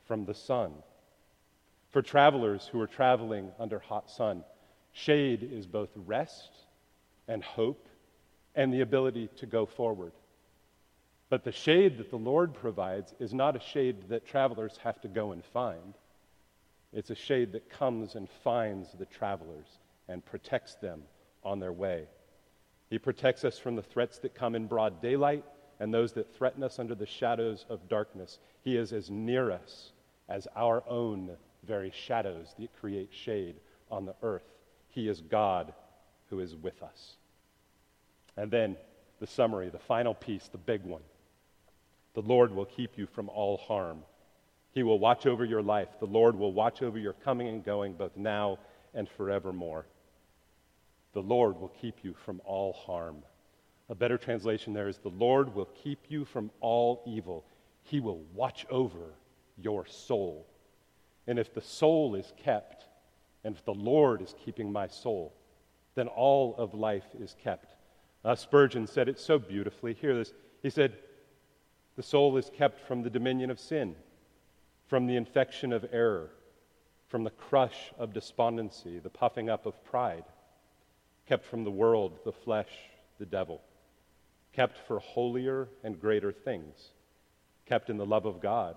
from 0.05 0.25
the 0.25 0.33
sun. 0.33 0.73
For 1.91 2.01
travelers 2.01 2.67
who 2.71 2.81
are 2.81 2.87
traveling 2.87 3.51
under 3.59 3.79
hot 3.79 4.09
sun, 4.09 4.43
shade 4.91 5.47
is 5.51 5.65
both 5.65 5.89
rest 5.95 6.51
and 7.27 7.43
hope 7.43 7.87
and 8.55 8.73
the 8.73 8.81
ability 8.81 9.29
to 9.37 9.45
go 9.45 9.65
forward. 9.65 10.13
But 11.29 11.43
the 11.43 11.51
shade 11.51 11.97
that 11.97 12.11
the 12.11 12.17
Lord 12.17 12.53
provides 12.53 13.13
is 13.19 13.33
not 13.33 13.55
a 13.55 13.59
shade 13.59 14.09
that 14.09 14.27
travelers 14.27 14.77
have 14.83 15.01
to 15.01 15.07
go 15.07 15.31
and 15.31 15.43
find. 15.43 15.95
It's 16.91 17.09
a 17.09 17.15
shade 17.15 17.53
that 17.53 17.71
comes 17.71 18.15
and 18.15 18.29
finds 18.43 18.91
the 18.93 19.05
travelers 19.05 19.65
and 20.07 20.23
protects 20.23 20.75
them 20.75 21.01
on 21.43 21.59
their 21.59 21.71
way. 21.71 22.07
He 22.93 22.99
protects 22.99 23.43
us 23.43 23.57
from 23.57 23.75
the 23.75 23.81
threats 23.81 24.19
that 24.19 24.35
come 24.35 24.53
in 24.53 24.67
broad 24.67 25.01
daylight 25.01 25.43
and 25.79 25.91
those 25.91 26.13
that 26.13 26.31
threaten 26.35 26.61
us 26.61 26.77
under 26.77 26.93
the 26.93 27.07
shadows 27.07 27.65
of 27.67 27.89
darkness. 27.89 28.37
He 28.61 28.77
is 28.77 28.93
as 28.93 29.09
near 29.09 29.49
us 29.49 29.93
as 30.29 30.47
our 30.55 30.83
own 30.87 31.31
very 31.63 31.89
shadows 31.89 32.53
that 32.59 32.71
create 32.79 33.09
shade 33.11 33.55
on 33.89 34.05
the 34.05 34.13
earth. 34.21 34.45
He 34.89 35.07
is 35.07 35.21
God 35.21 35.73
who 36.29 36.39
is 36.39 36.55
with 36.55 36.83
us. 36.83 37.15
And 38.37 38.51
then 38.51 38.77
the 39.19 39.25
summary, 39.25 39.69
the 39.69 39.79
final 39.79 40.13
piece, 40.13 40.47
the 40.49 40.59
big 40.59 40.83
one. 40.83 41.01
The 42.13 42.21
Lord 42.21 42.53
will 42.53 42.65
keep 42.65 42.95
you 42.95 43.07
from 43.07 43.27
all 43.27 43.57
harm. 43.57 44.03
He 44.71 44.83
will 44.83 44.99
watch 44.99 45.25
over 45.25 45.43
your 45.43 45.63
life. 45.63 45.89
The 45.99 46.05
Lord 46.05 46.37
will 46.37 46.53
watch 46.53 46.83
over 46.83 46.99
your 46.99 47.13
coming 47.13 47.47
and 47.47 47.65
going, 47.65 47.93
both 47.93 48.15
now 48.15 48.59
and 48.93 49.09
forevermore. 49.09 49.87
The 51.13 51.21
Lord 51.21 51.59
will 51.59 51.69
keep 51.69 52.03
you 52.03 52.13
from 52.25 52.41
all 52.43 52.73
harm. 52.73 53.23
A 53.89 53.95
better 53.95 54.17
translation 54.17 54.73
there 54.73 54.87
is 54.87 54.97
the 54.97 55.09
Lord 55.09 55.53
will 55.53 55.69
keep 55.83 55.99
you 56.09 56.25
from 56.25 56.49
all 56.59 57.03
evil. 57.05 57.45
He 57.83 57.99
will 57.99 58.21
watch 58.33 58.65
over 58.69 59.13
your 59.57 59.85
soul. 59.85 60.47
And 61.27 61.37
if 61.37 61.53
the 61.53 61.61
soul 61.61 62.15
is 62.15 62.33
kept, 62.37 62.85
and 63.43 63.55
if 63.55 63.63
the 63.65 63.73
Lord 63.73 64.21
is 64.21 64.35
keeping 64.43 64.71
my 64.71 64.87
soul, 64.87 65.33
then 65.95 66.07
all 66.07 66.55
of 66.57 66.73
life 66.73 67.05
is 67.19 67.35
kept. 67.43 67.75
Uh, 68.25 68.35
Spurgeon 68.35 68.87
said 68.87 69.09
it 69.09 69.19
so 69.19 69.37
beautifully. 69.37 69.93
Hear 69.93 70.15
this. 70.15 70.33
He 70.61 70.69
said, 70.69 70.97
The 71.95 72.03
soul 72.03 72.37
is 72.37 72.49
kept 72.49 72.79
from 72.87 73.03
the 73.03 73.09
dominion 73.09 73.51
of 73.51 73.59
sin, 73.59 73.95
from 74.87 75.05
the 75.05 75.15
infection 75.15 75.73
of 75.73 75.85
error, 75.91 76.31
from 77.07 77.23
the 77.23 77.29
crush 77.29 77.91
of 77.99 78.13
despondency, 78.13 78.99
the 78.99 79.09
puffing 79.09 79.49
up 79.49 79.65
of 79.65 79.83
pride, 79.83 80.23
kept 81.27 81.45
from 81.45 81.63
the 81.63 81.71
world, 81.71 82.19
the 82.25 82.31
flesh, 82.31 82.69
the 83.19 83.25
devil, 83.25 83.61
kept 84.53 84.77
for 84.87 84.99
holier 84.99 85.69
and 85.83 85.99
greater 85.99 86.31
things, 86.31 86.89
kept 87.65 87.89
in 87.89 87.97
the 87.97 88.05
love 88.05 88.25
of 88.25 88.41
God, 88.41 88.75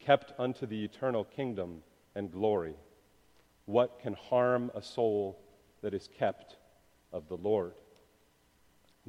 kept 0.00 0.38
unto 0.38 0.66
the 0.66 0.84
eternal 0.84 1.24
kingdom 1.24 1.82
and 2.14 2.32
glory. 2.32 2.74
What 3.66 4.00
can 4.00 4.14
harm 4.14 4.70
a 4.74 4.82
soul 4.82 5.38
that 5.82 5.94
is 5.94 6.08
kept 6.18 6.56
of 7.12 7.28
the 7.28 7.36
Lord? 7.36 7.74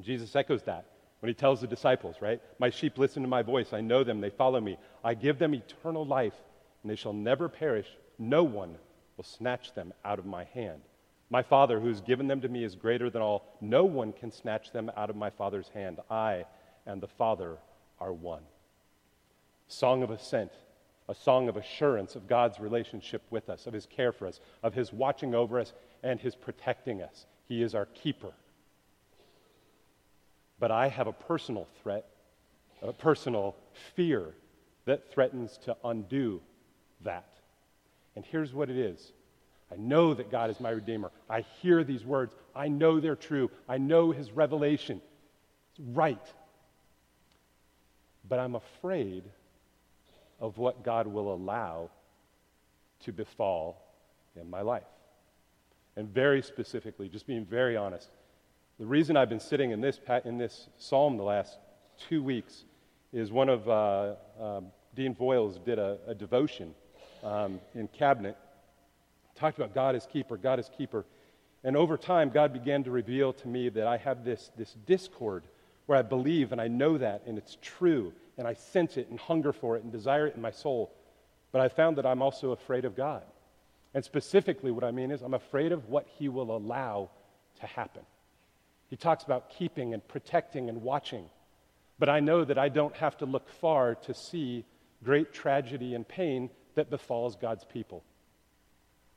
Jesus 0.00 0.34
echoes 0.36 0.62
that 0.64 0.86
when 1.20 1.28
he 1.28 1.34
tells 1.34 1.60
the 1.60 1.66
disciples, 1.66 2.16
right? 2.20 2.40
My 2.58 2.70
sheep 2.70 2.98
listen 2.98 3.22
to 3.22 3.28
my 3.28 3.42
voice. 3.42 3.72
I 3.72 3.82
know 3.82 4.02
them. 4.04 4.20
They 4.20 4.30
follow 4.30 4.60
me. 4.60 4.78
I 5.04 5.14
give 5.14 5.38
them 5.38 5.54
eternal 5.54 6.06
life, 6.06 6.34
and 6.82 6.90
they 6.90 6.96
shall 6.96 7.12
never 7.12 7.48
perish. 7.48 7.86
No 8.18 8.42
one 8.42 8.76
will 9.16 9.24
snatch 9.24 9.74
them 9.74 9.92
out 10.04 10.18
of 10.18 10.26
my 10.26 10.44
hand. 10.44 10.80
My 11.30 11.42
Father, 11.42 11.78
who's 11.78 12.00
given 12.00 12.26
them 12.26 12.40
to 12.40 12.48
me, 12.48 12.64
is 12.64 12.74
greater 12.74 13.08
than 13.08 13.22
all. 13.22 13.56
No 13.60 13.84
one 13.84 14.12
can 14.12 14.32
snatch 14.32 14.72
them 14.72 14.90
out 14.96 15.10
of 15.10 15.16
my 15.16 15.30
Father's 15.30 15.68
hand. 15.68 16.00
I 16.10 16.44
and 16.86 17.00
the 17.00 17.06
Father 17.06 17.56
are 18.00 18.12
one. 18.12 18.42
Song 19.68 20.02
of 20.02 20.10
Ascent, 20.10 20.50
a 21.08 21.14
song 21.14 21.48
of 21.48 21.56
assurance 21.56 22.16
of 22.16 22.26
God's 22.26 22.58
relationship 22.58 23.22
with 23.30 23.48
us, 23.48 23.68
of 23.68 23.72
his 23.72 23.86
care 23.86 24.10
for 24.10 24.26
us, 24.26 24.40
of 24.64 24.74
his 24.74 24.92
watching 24.92 25.34
over 25.34 25.60
us, 25.60 25.72
and 26.02 26.18
his 26.18 26.34
protecting 26.34 27.00
us. 27.00 27.26
He 27.46 27.62
is 27.62 27.76
our 27.76 27.86
keeper. 27.86 28.32
But 30.58 30.72
I 30.72 30.88
have 30.88 31.06
a 31.06 31.12
personal 31.12 31.68
threat, 31.80 32.06
a 32.82 32.92
personal 32.92 33.54
fear 33.94 34.34
that 34.84 35.12
threatens 35.12 35.58
to 35.58 35.76
undo 35.84 36.40
that. 37.02 37.28
And 38.16 38.24
here's 38.24 38.52
what 38.52 38.68
it 38.68 38.76
is 38.76 39.12
I 39.72 39.76
know 39.76 40.14
that 40.14 40.30
God 40.30 40.50
is 40.50 40.60
my 40.60 40.70
Redeemer. 40.70 41.10
I 41.28 41.44
hear 41.62 41.84
these 41.84 42.04
words. 42.04 42.34
I 42.54 42.68
know 42.68 43.00
they're 43.00 43.16
true. 43.16 43.50
I 43.68 43.78
know 43.78 44.10
His 44.10 44.30
revelation. 44.32 45.00
It's 45.70 45.80
right. 45.94 46.26
But 48.28 48.38
I'm 48.38 48.56
afraid 48.56 49.24
of 50.40 50.58
what 50.58 50.82
God 50.82 51.06
will 51.06 51.32
allow 51.32 51.90
to 53.04 53.12
befall 53.12 53.82
in 54.36 54.50
my 54.50 54.62
life. 54.62 54.82
And 55.96 56.08
very 56.08 56.42
specifically, 56.42 57.08
just 57.08 57.26
being 57.26 57.44
very 57.44 57.76
honest, 57.76 58.08
the 58.78 58.86
reason 58.86 59.16
I've 59.16 59.28
been 59.28 59.40
sitting 59.40 59.72
in 59.72 59.80
this, 59.80 60.00
in 60.24 60.38
this 60.38 60.68
psalm 60.78 61.16
the 61.16 61.22
last 61.22 61.58
two 62.08 62.22
weeks 62.22 62.64
is 63.12 63.30
one 63.30 63.48
of 63.48 63.68
uh, 63.68 64.14
uh, 64.40 64.60
Dean 64.94 65.14
Voiles 65.14 65.62
did 65.64 65.78
a, 65.78 65.98
a 66.06 66.14
devotion 66.14 66.74
um, 67.22 67.60
in 67.74 67.88
cabinet, 67.88 68.36
talked 69.40 69.58
about 69.58 69.74
God 69.74 69.96
as 69.96 70.06
keeper, 70.06 70.36
God 70.36 70.58
as 70.58 70.68
keeper. 70.76 71.04
And 71.64 71.76
over 71.76 71.96
time, 71.96 72.30
God 72.30 72.52
began 72.52 72.84
to 72.84 72.90
reveal 72.90 73.32
to 73.32 73.48
me 73.48 73.68
that 73.70 73.86
I 73.86 73.96
have 73.96 74.24
this, 74.24 74.50
this 74.56 74.74
discord 74.86 75.44
where 75.86 75.98
I 75.98 76.02
believe 76.02 76.52
and 76.52 76.60
I 76.60 76.68
know 76.68 76.98
that 76.98 77.22
and 77.26 77.38
it's 77.38 77.56
true 77.60 78.12
and 78.38 78.46
I 78.46 78.52
sense 78.54 78.96
it 78.96 79.08
and 79.08 79.18
hunger 79.18 79.52
for 79.52 79.76
it 79.76 79.82
and 79.82 79.90
desire 79.90 80.26
it 80.26 80.36
in 80.36 80.42
my 80.42 80.50
soul. 80.50 80.92
But 81.52 81.62
I 81.62 81.68
found 81.68 81.96
that 81.96 82.06
I'm 82.06 82.22
also 82.22 82.52
afraid 82.52 82.84
of 82.84 82.94
God. 82.94 83.22
And 83.92 84.04
specifically, 84.04 84.70
what 84.70 84.84
I 84.84 84.92
mean 84.92 85.10
is 85.10 85.20
I'm 85.20 85.34
afraid 85.34 85.72
of 85.72 85.88
what 85.88 86.06
He 86.18 86.28
will 86.28 86.56
allow 86.56 87.10
to 87.60 87.66
happen. 87.66 88.02
He 88.88 88.96
talks 88.96 89.24
about 89.24 89.50
keeping 89.50 89.94
and 89.94 90.06
protecting 90.06 90.68
and 90.68 90.82
watching. 90.82 91.24
But 91.98 92.08
I 92.08 92.20
know 92.20 92.44
that 92.44 92.58
I 92.58 92.68
don't 92.68 92.94
have 92.96 93.16
to 93.18 93.26
look 93.26 93.48
far 93.48 93.96
to 93.96 94.14
see 94.14 94.64
great 95.02 95.32
tragedy 95.32 95.94
and 95.94 96.06
pain 96.06 96.50
that 96.76 96.88
befalls 96.88 97.36
God's 97.36 97.64
people. 97.64 98.04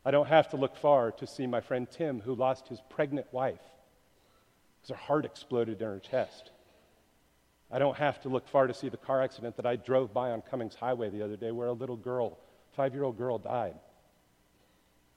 I 0.05 0.11
don't 0.11 0.27
have 0.27 0.49
to 0.49 0.57
look 0.57 0.75
far 0.75 1.11
to 1.13 1.27
see 1.27 1.47
my 1.47 1.61
friend 1.61 1.87
Tim, 1.89 2.19
who 2.19 2.35
lost 2.35 2.67
his 2.67 2.81
pregnant 2.89 3.27
wife 3.31 3.61
because 4.81 4.99
her 4.99 5.05
heart 5.05 5.25
exploded 5.25 5.81
in 5.81 5.87
her 5.87 5.99
chest. 5.99 6.51
I 7.71 7.79
don't 7.79 7.97
have 7.97 8.21
to 8.21 8.29
look 8.29 8.47
far 8.47 8.67
to 8.67 8.73
see 8.73 8.89
the 8.89 8.97
car 8.97 9.21
accident 9.21 9.55
that 9.55 9.65
I 9.65 9.77
drove 9.77 10.13
by 10.13 10.31
on 10.31 10.41
Cummings 10.41 10.75
Highway 10.75 11.09
the 11.09 11.23
other 11.23 11.37
day 11.37 11.51
where 11.51 11.67
a 11.67 11.73
little 11.73 11.95
girl, 11.95 12.37
five 12.75 12.93
year 12.93 13.03
old 13.03 13.17
girl, 13.17 13.37
died. 13.37 13.75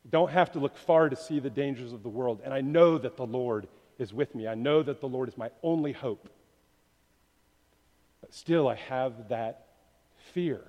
Don't 0.08 0.30
have 0.30 0.52
to 0.52 0.60
look 0.60 0.76
far 0.76 1.08
to 1.08 1.16
see 1.16 1.40
the 1.40 1.50
dangers 1.50 1.92
of 1.92 2.02
the 2.02 2.08
world. 2.08 2.40
And 2.44 2.54
I 2.54 2.60
know 2.60 2.96
that 2.96 3.16
the 3.16 3.26
Lord 3.26 3.66
is 3.98 4.14
with 4.14 4.34
me. 4.34 4.46
I 4.46 4.54
know 4.54 4.82
that 4.82 5.00
the 5.00 5.08
Lord 5.08 5.28
is 5.28 5.36
my 5.36 5.50
only 5.62 5.92
hope. 5.92 6.28
But 8.20 8.32
still, 8.32 8.68
I 8.68 8.76
have 8.76 9.30
that 9.30 9.66
fear. 10.32 10.60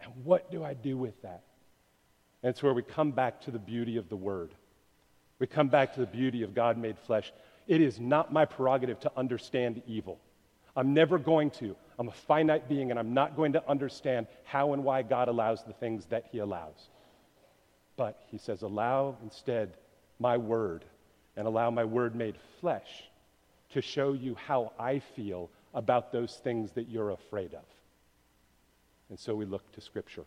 And 0.00 0.24
what 0.24 0.50
do 0.50 0.64
I 0.64 0.72
do 0.72 0.96
with 0.96 1.20
that? 1.22 1.42
And 2.42 2.50
it's 2.50 2.62
where 2.62 2.74
we 2.74 2.82
come 2.82 3.10
back 3.10 3.40
to 3.42 3.50
the 3.50 3.58
beauty 3.58 3.96
of 3.96 4.08
the 4.08 4.16
Word. 4.16 4.54
We 5.38 5.46
come 5.46 5.68
back 5.68 5.94
to 5.94 6.00
the 6.00 6.06
beauty 6.06 6.42
of 6.42 6.54
God 6.54 6.78
made 6.78 6.98
flesh. 6.98 7.32
It 7.66 7.80
is 7.80 8.00
not 8.00 8.32
my 8.32 8.44
prerogative 8.44 9.00
to 9.00 9.12
understand 9.16 9.82
evil. 9.86 10.18
I'm 10.76 10.94
never 10.94 11.18
going 11.18 11.50
to. 11.52 11.76
I'm 11.98 12.08
a 12.08 12.12
finite 12.12 12.68
being, 12.68 12.90
and 12.90 12.98
I'm 12.98 13.14
not 13.14 13.36
going 13.36 13.52
to 13.54 13.68
understand 13.68 14.26
how 14.44 14.72
and 14.72 14.84
why 14.84 15.02
God 15.02 15.28
allows 15.28 15.64
the 15.64 15.72
things 15.74 16.06
that 16.06 16.26
He 16.30 16.38
allows. 16.38 16.88
But 17.96 18.22
He 18.30 18.38
says, 18.38 18.62
allow 18.62 19.16
instead 19.22 19.74
my 20.18 20.36
Word 20.36 20.84
and 21.36 21.46
allow 21.46 21.70
my 21.70 21.84
word 21.84 22.14
made 22.14 22.36
flesh 22.60 23.04
to 23.70 23.80
show 23.80 24.12
you 24.12 24.34
how 24.34 24.72
I 24.78 24.98
feel 24.98 25.48
about 25.72 26.12
those 26.12 26.40
things 26.42 26.72
that 26.72 26.88
you're 26.88 27.10
afraid 27.10 27.54
of. 27.54 27.64
And 29.08 29.18
so 29.18 29.34
we 29.34 29.44
look 29.44 29.70
to 29.72 29.80
Scripture. 29.80 30.24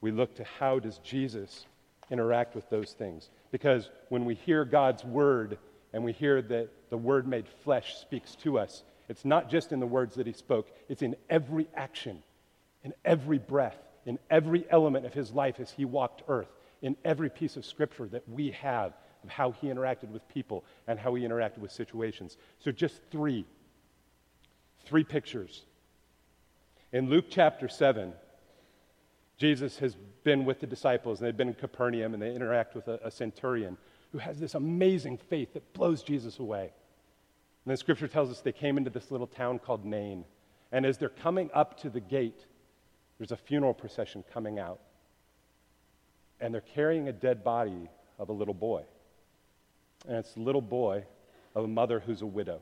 We 0.00 0.10
look 0.10 0.34
to 0.36 0.44
how 0.44 0.78
does 0.78 0.98
Jesus 0.98 1.66
interact 2.10 2.54
with 2.54 2.68
those 2.70 2.92
things? 2.92 3.30
Because 3.50 3.90
when 4.08 4.24
we 4.24 4.34
hear 4.34 4.64
God's 4.64 5.04
word 5.04 5.58
and 5.92 6.04
we 6.04 6.12
hear 6.12 6.40
that 6.42 6.68
the 6.90 6.96
word 6.96 7.26
made 7.26 7.46
flesh 7.64 7.96
speaks 7.96 8.34
to 8.36 8.58
us, 8.58 8.82
it's 9.08 9.24
not 9.24 9.50
just 9.50 9.72
in 9.72 9.80
the 9.80 9.86
words 9.86 10.14
that 10.16 10.26
he 10.26 10.32
spoke, 10.32 10.70
it's 10.88 11.02
in 11.02 11.16
every 11.28 11.68
action, 11.74 12.22
in 12.84 12.94
every 13.04 13.38
breath, 13.38 13.76
in 14.06 14.18
every 14.30 14.64
element 14.70 15.04
of 15.04 15.12
his 15.12 15.32
life 15.32 15.60
as 15.60 15.70
he 15.70 15.84
walked 15.84 16.22
earth, 16.28 16.50
in 16.80 16.96
every 17.04 17.28
piece 17.28 17.56
of 17.56 17.66
scripture 17.66 18.06
that 18.06 18.28
we 18.28 18.52
have 18.52 18.92
of 19.22 19.30
how 19.30 19.50
he 19.50 19.66
interacted 19.66 20.10
with 20.10 20.26
people 20.28 20.64
and 20.86 20.98
how 20.98 21.14
he 21.14 21.24
interacted 21.24 21.58
with 21.58 21.72
situations. 21.72 22.36
So, 22.60 22.72
just 22.72 23.00
three. 23.10 23.44
Three 24.86 25.04
pictures. 25.04 25.64
In 26.92 27.10
Luke 27.10 27.26
chapter 27.28 27.68
7, 27.68 28.12
Jesus 29.40 29.78
has 29.78 29.96
been 30.22 30.44
with 30.44 30.60
the 30.60 30.66
disciples, 30.66 31.18
and 31.18 31.26
they've 31.26 31.36
been 31.36 31.48
in 31.48 31.54
Capernaum, 31.54 32.14
and 32.14 32.22
they 32.22 32.32
interact 32.32 32.74
with 32.74 32.86
a, 32.86 33.00
a 33.02 33.10
centurion 33.10 33.76
who 34.12 34.18
has 34.18 34.38
this 34.38 34.54
amazing 34.54 35.16
faith 35.16 35.54
that 35.54 35.72
blows 35.72 36.02
Jesus 36.02 36.38
away. 36.38 36.64
And 37.64 37.70
then 37.70 37.76
scripture 37.76 38.06
tells 38.08 38.30
us 38.30 38.40
they 38.40 38.52
came 38.52 38.76
into 38.76 38.90
this 38.90 39.10
little 39.10 39.26
town 39.26 39.58
called 39.58 39.84
Nain. 39.84 40.24
And 40.70 40.86
as 40.86 40.98
they're 40.98 41.08
coming 41.08 41.50
up 41.54 41.80
to 41.80 41.90
the 41.90 42.00
gate, 42.00 42.44
there's 43.18 43.32
a 43.32 43.36
funeral 43.36 43.74
procession 43.74 44.22
coming 44.32 44.58
out. 44.58 44.80
And 46.40 46.54
they're 46.54 46.60
carrying 46.60 47.08
a 47.08 47.12
dead 47.12 47.42
body 47.42 47.88
of 48.18 48.28
a 48.28 48.32
little 48.32 48.54
boy 48.54 48.84
and 50.06 50.16
it's 50.16 50.34
the 50.34 50.40
little 50.40 50.62
boy 50.62 51.04
of 51.54 51.64
a 51.64 51.68
mother 51.68 52.00
who's 52.00 52.22
a 52.22 52.26
widow. 52.26 52.60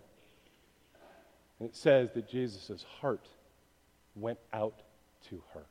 And 1.59 1.69
it 1.69 1.77
says 1.77 2.11
that 2.15 2.29
Jesus' 2.29 2.85
heart 3.01 3.27
went 4.15 4.39
out 4.53 4.81
to 5.29 5.43
her. 5.55 5.65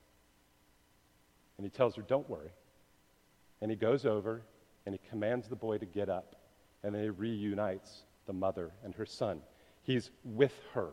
And 1.57 1.65
he 1.65 1.69
tells 1.69 1.95
her, 1.95 2.01
Don't 2.01 2.29
worry. 2.29 2.51
And 3.61 3.71
he 3.71 3.77
goes 3.77 4.05
over 4.05 4.41
and 4.85 4.93
he 4.93 5.09
commands 5.09 5.47
the 5.47 5.55
boy 5.55 5.77
to 5.79 5.85
get 5.85 6.09
up. 6.09 6.35
And 6.83 6.93
then 6.93 7.03
he 7.03 7.09
reunites 7.09 8.03
the 8.25 8.33
mother 8.33 8.71
and 8.83 8.93
her 8.95 9.05
son. 9.05 9.41
He's 9.83 10.11
with 10.23 10.53
her 10.73 10.89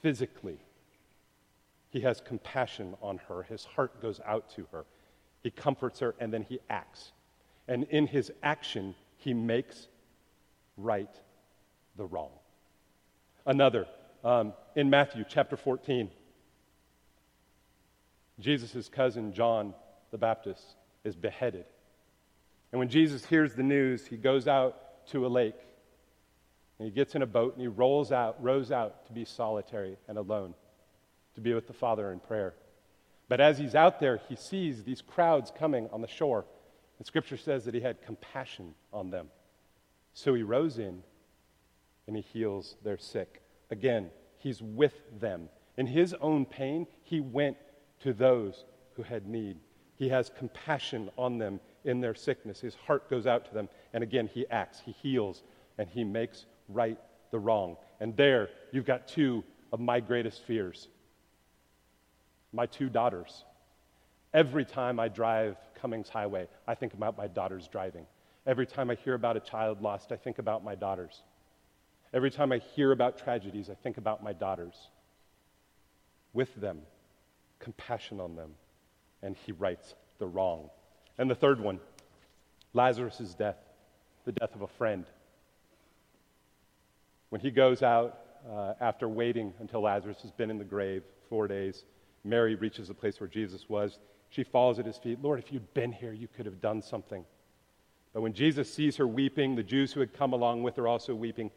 physically. 0.00 0.58
He 1.90 2.00
has 2.00 2.20
compassion 2.20 2.94
on 3.02 3.18
her. 3.28 3.42
His 3.42 3.64
heart 3.64 4.00
goes 4.00 4.20
out 4.24 4.48
to 4.56 4.66
her. 4.72 4.84
He 5.42 5.50
comforts 5.50 6.00
her 6.00 6.14
and 6.18 6.32
then 6.32 6.42
he 6.42 6.58
acts. 6.70 7.12
And 7.68 7.84
in 7.84 8.06
his 8.06 8.32
action, 8.42 8.94
he 9.16 9.34
makes 9.34 9.88
right 10.76 11.14
the 11.96 12.04
wrong. 12.04 12.30
Another, 13.46 13.86
um, 14.24 14.54
in 14.74 14.90
Matthew 14.90 15.24
chapter 15.28 15.56
14, 15.56 16.10
Jesus' 18.40 18.88
cousin 18.88 19.32
John 19.32 19.74
the 20.10 20.18
Baptist 20.18 20.76
is 21.04 21.14
beheaded. 21.14 21.66
And 22.72 22.78
when 22.78 22.88
Jesus 22.88 23.24
hears 23.24 23.54
the 23.54 23.62
news, 23.62 24.06
he 24.06 24.16
goes 24.16 24.48
out 24.48 25.06
to 25.08 25.26
a 25.26 25.28
lake 25.28 25.58
and 26.78 26.86
he 26.86 26.92
gets 26.92 27.14
in 27.14 27.22
a 27.22 27.26
boat 27.26 27.52
and 27.52 27.62
he 27.62 27.68
rolls 27.68 28.10
out, 28.10 28.42
rows 28.42 28.72
out 28.72 29.06
to 29.06 29.12
be 29.12 29.24
solitary 29.24 29.96
and 30.08 30.18
alone, 30.18 30.54
to 31.34 31.40
be 31.40 31.54
with 31.54 31.66
the 31.66 31.72
Father 31.72 32.10
in 32.10 32.18
prayer. 32.18 32.54
But 33.28 33.40
as 33.40 33.58
he's 33.58 33.74
out 33.74 34.00
there, 34.00 34.20
he 34.28 34.36
sees 34.36 34.82
these 34.82 35.00
crowds 35.00 35.52
coming 35.56 35.88
on 35.92 36.00
the 36.00 36.08
shore 36.08 36.44
and 36.98 37.06
Scripture 37.06 37.36
says 37.36 37.64
that 37.64 37.74
he 37.74 37.80
had 37.80 38.02
compassion 38.02 38.74
on 38.92 39.10
them. 39.10 39.28
So 40.12 40.34
he 40.34 40.42
rows 40.42 40.78
in 40.78 41.02
and 42.06 42.16
he 42.16 42.22
heals 42.22 42.76
their 42.84 42.98
sick. 42.98 43.42
Again, 43.70 44.10
he's 44.38 44.62
with 44.62 44.94
them. 45.20 45.48
In 45.76 45.86
his 45.86 46.14
own 46.20 46.44
pain, 46.44 46.86
he 47.02 47.20
went 47.20 47.56
to 48.00 48.12
those 48.12 48.64
who 48.94 49.02
had 49.02 49.26
need. 49.26 49.56
He 49.96 50.08
has 50.08 50.30
compassion 50.36 51.10
on 51.16 51.38
them 51.38 51.60
in 51.84 52.00
their 52.00 52.14
sickness. 52.14 52.60
His 52.60 52.74
heart 52.74 53.08
goes 53.08 53.26
out 53.26 53.44
to 53.46 53.54
them. 53.54 53.68
And 53.92 54.02
again, 54.02 54.28
he 54.32 54.46
acts, 54.50 54.80
he 54.84 54.92
heals, 54.92 55.42
and 55.78 55.88
he 55.88 56.04
makes 56.04 56.46
right 56.68 56.98
the 57.30 57.38
wrong. 57.38 57.76
And 58.00 58.16
there, 58.16 58.48
you've 58.72 58.86
got 58.86 59.08
two 59.08 59.44
of 59.72 59.80
my 59.80 60.00
greatest 60.00 60.42
fears 60.44 60.88
my 62.54 62.66
two 62.66 62.88
daughters. 62.88 63.44
Every 64.32 64.64
time 64.64 65.00
I 65.00 65.08
drive 65.08 65.56
Cummings 65.80 66.08
Highway, 66.08 66.48
I 66.66 66.74
think 66.74 66.94
about 66.94 67.18
my 67.18 67.26
daughters 67.26 67.68
driving. 67.68 68.06
Every 68.46 68.66
time 68.66 68.90
I 68.90 68.94
hear 68.94 69.14
about 69.14 69.36
a 69.36 69.40
child 69.40 69.82
lost, 69.82 70.12
I 70.12 70.16
think 70.16 70.38
about 70.38 70.64
my 70.64 70.74
daughters. 70.74 71.22
Every 72.12 72.30
time 72.30 72.52
I 72.52 72.58
hear 72.58 72.92
about 72.92 73.18
tragedies, 73.18 73.68
I 73.68 73.74
think 73.74 73.96
about 73.98 74.22
my 74.22 74.32
daughters. 74.32 74.74
With 76.32 76.54
them, 76.54 76.82
compassion 77.64 78.20
on 78.20 78.36
them, 78.36 78.50
and 79.22 79.36
he 79.44 79.52
rights 79.52 79.94
the 80.18 80.26
wrong. 80.26 80.70
And 81.18 81.30
the 81.30 81.34
third 81.34 81.60
one, 81.60 81.80
Lazarus' 82.74 83.34
death, 83.34 83.56
the 84.24 84.32
death 84.32 84.54
of 84.54 84.62
a 84.62 84.68
friend. 84.68 85.04
When 87.30 87.40
he 87.40 87.50
goes 87.50 87.82
out 87.82 88.18
uh, 88.48 88.74
after 88.80 89.08
waiting 89.08 89.54
until 89.58 89.80
Lazarus 89.80 90.18
has 90.22 90.30
been 90.30 90.50
in 90.50 90.58
the 90.58 90.64
grave 90.64 91.02
four 91.28 91.48
days, 91.48 91.84
Mary 92.22 92.54
reaches 92.54 92.88
the 92.88 92.94
place 92.94 93.18
where 93.18 93.28
Jesus 93.28 93.68
was. 93.68 93.98
She 94.28 94.44
falls 94.44 94.78
at 94.78 94.86
his 94.86 94.98
feet. 94.98 95.22
Lord, 95.22 95.38
if 95.38 95.52
you'd 95.52 95.72
been 95.74 95.92
here, 95.92 96.12
you 96.12 96.28
could 96.28 96.46
have 96.46 96.60
done 96.60 96.82
something. 96.82 97.24
But 98.12 98.22
when 98.22 98.32
Jesus 98.32 98.72
sees 98.72 98.96
her 98.96 99.06
weeping, 99.06 99.56
the 99.56 99.62
Jews 99.62 99.92
who 99.92 100.00
had 100.00 100.12
come 100.12 100.32
along 100.32 100.62
with 100.62 100.76
her 100.76 100.86
also 100.86 101.14
weeping, 101.14 101.50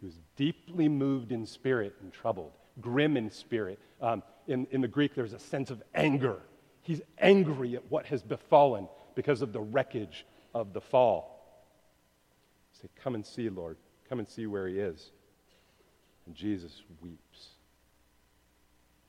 he 0.00 0.06
was 0.06 0.18
deeply 0.36 0.88
moved 0.88 1.32
in 1.32 1.46
spirit 1.46 1.94
and 2.02 2.12
troubled, 2.12 2.52
grim 2.80 3.16
in 3.16 3.30
spirit. 3.30 3.78
Um, 4.00 4.22
in, 4.46 4.66
in 4.70 4.80
the 4.80 4.88
Greek, 4.88 5.14
there's 5.14 5.32
a 5.32 5.38
sense 5.38 5.70
of 5.70 5.82
anger. 5.94 6.40
He's 6.82 7.00
angry 7.18 7.74
at 7.74 7.90
what 7.90 8.06
has 8.06 8.22
befallen 8.22 8.88
because 9.14 9.42
of 9.42 9.52
the 9.52 9.60
wreckage 9.60 10.24
of 10.54 10.72
the 10.72 10.80
fall. 10.80 11.32
Say, 12.80 12.88
Come 13.02 13.14
and 13.14 13.26
see, 13.26 13.48
Lord. 13.48 13.76
Come 14.08 14.18
and 14.20 14.28
see 14.28 14.46
where 14.46 14.68
he 14.68 14.78
is. 14.78 15.10
And 16.26 16.34
Jesus 16.34 16.82
weeps. 17.02 17.48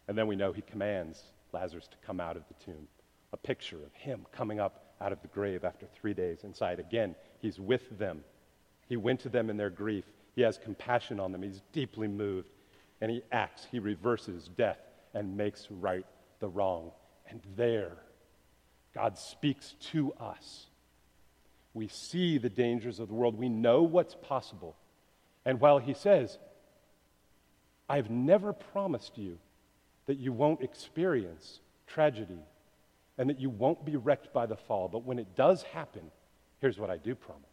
And 0.07 0.17
then 0.17 0.27
we 0.27 0.35
know 0.35 0.51
he 0.51 0.61
commands 0.61 1.21
Lazarus 1.53 1.87
to 1.87 1.97
come 2.05 2.19
out 2.19 2.37
of 2.37 2.43
the 2.47 2.65
tomb. 2.65 2.87
A 3.33 3.37
picture 3.37 3.77
of 3.77 3.93
him 3.93 4.25
coming 4.31 4.59
up 4.59 4.95
out 5.01 5.11
of 5.11 5.21
the 5.21 5.27
grave 5.27 5.63
after 5.63 5.85
three 5.85 6.13
days 6.13 6.43
inside. 6.43 6.79
Again, 6.79 7.13
he's 7.39 7.59
with 7.59 7.97
them. 7.99 8.23
He 8.87 8.97
went 8.97 9.19
to 9.21 9.29
them 9.29 9.49
in 9.49 9.57
their 9.57 9.69
grief. 9.69 10.05
He 10.35 10.41
has 10.41 10.57
compassion 10.57 11.19
on 11.19 11.31
them. 11.31 11.43
He's 11.43 11.61
deeply 11.73 12.07
moved. 12.07 12.49
And 13.01 13.11
he 13.11 13.21
acts. 13.31 13.67
He 13.69 13.79
reverses 13.79 14.49
death 14.57 14.79
and 15.17 15.35
makes 15.35 15.67
right 15.71 16.05
the 16.39 16.47
wrong. 16.47 16.91
And 17.27 17.41
there, 17.55 17.97
God 18.93 19.17
speaks 19.17 19.75
to 19.91 20.13
us. 20.13 20.67
We 21.73 21.87
see 21.87 22.37
the 22.37 22.49
dangers 22.49 22.99
of 22.99 23.07
the 23.07 23.15
world. 23.15 23.35
We 23.35 23.49
know 23.49 23.81
what's 23.81 24.15
possible. 24.15 24.75
And 25.43 25.59
while 25.59 25.79
he 25.79 25.95
says, 25.95 26.37
I've 27.89 28.11
never 28.11 28.53
promised 28.53 29.17
you 29.17 29.39
that 30.05 30.19
you 30.19 30.31
won't 30.31 30.61
experience 30.61 31.61
tragedy 31.87 32.39
and 33.17 33.29
that 33.31 33.39
you 33.39 33.49
won't 33.49 33.83
be 33.85 33.95
wrecked 33.95 34.31
by 34.33 34.45
the 34.45 34.55
fall, 34.55 34.87
but 34.87 35.03
when 35.03 35.17
it 35.17 35.35
does 35.35 35.63
happen, 35.63 36.11
here's 36.61 36.77
what 36.77 36.91
I 36.91 36.97
do 36.97 37.15
promise 37.15 37.43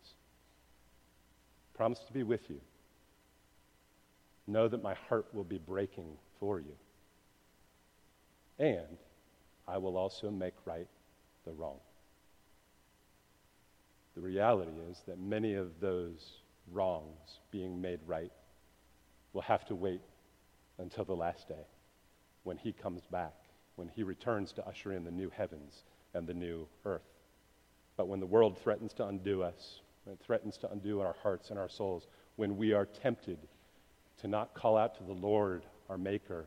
promise 1.74 1.98
to 2.06 2.12
be 2.12 2.22
with 2.22 2.48
you. 2.48 2.60
Know 4.46 4.68
that 4.68 4.80
my 4.80 4.94
heart 5.08 5.26
will 5.32 5.42
be 5.42 5.58
breaking 5.58 6.06
for 6.38 6.60
you. 6.60 6.76
And 8.58 8.98
I 9.66 9.78
will 9.78 9.96
also 9.96 10.30
make 10.30 10.54
right 10.64 10.88
the 11.44 11.52
wrong. 11.52 11.78
The 14.14 14.20
reality 14.20 14.72
is 14.90 15.02
that 15.06 15.18
many 15.18 15.54
of 15.54 15.80
those 15.80 16.40
wrongs 16.72 17.40
being 17.50 17.80
made 17.80 18.00
right 18.06 18.32
will 19.32 19.42
have 19.42 19.64
to 19.66 19.74
wait 19.74 20.02
until 20.78 21.04
the 21.04 21.16
last 21.16 21.48
day 21.48 21.66
when 22.44 22.56
he 22.56 22.72
comes 22.72 23.02
back, 23.10 23.34
when 23.76 23.88
he 23.88 24.02
returns 24.02 24.52
to 24.52 24.66
usher 24.66 24.92
in 24.92 25.04
the 25.04 25.10
new 25.10 25.30
heavens 25.30 25.82
and 26.14 26.26
the 26.26 26.34
new 26.34 26.68
earth. 26.84 27.02
But 27.96 28.08
when 28.08 28.20
the 28.20 28.26
world 28.26 28.58
threatens 28.58 28.92
to 28.94 29.06
undo 29.06 29.42
us, 29.42 29.80
when 30.04 30.14
it 30.14 30.20
threatens 30.24 30.56
to 30.58 30.70
undo 30.70 31.00
our 31.00 31.16
hearts 31.22 31.50
and 31.50 31.58
our 31.58 31.68
souls, 31.68 32.06
when 32.36 32.56
we 32.56 32.72
are 32.72 32.86
tempted 32.86 33.38
to 34.20 34.28
not 34.28 34.54
call 34.54 34.76
out 34.76 34.96
to 34.96 35.04
the 35.04 35.12
Lord, 35.12 35.64
our 35.88 35.98
Maker, 35.98 36.46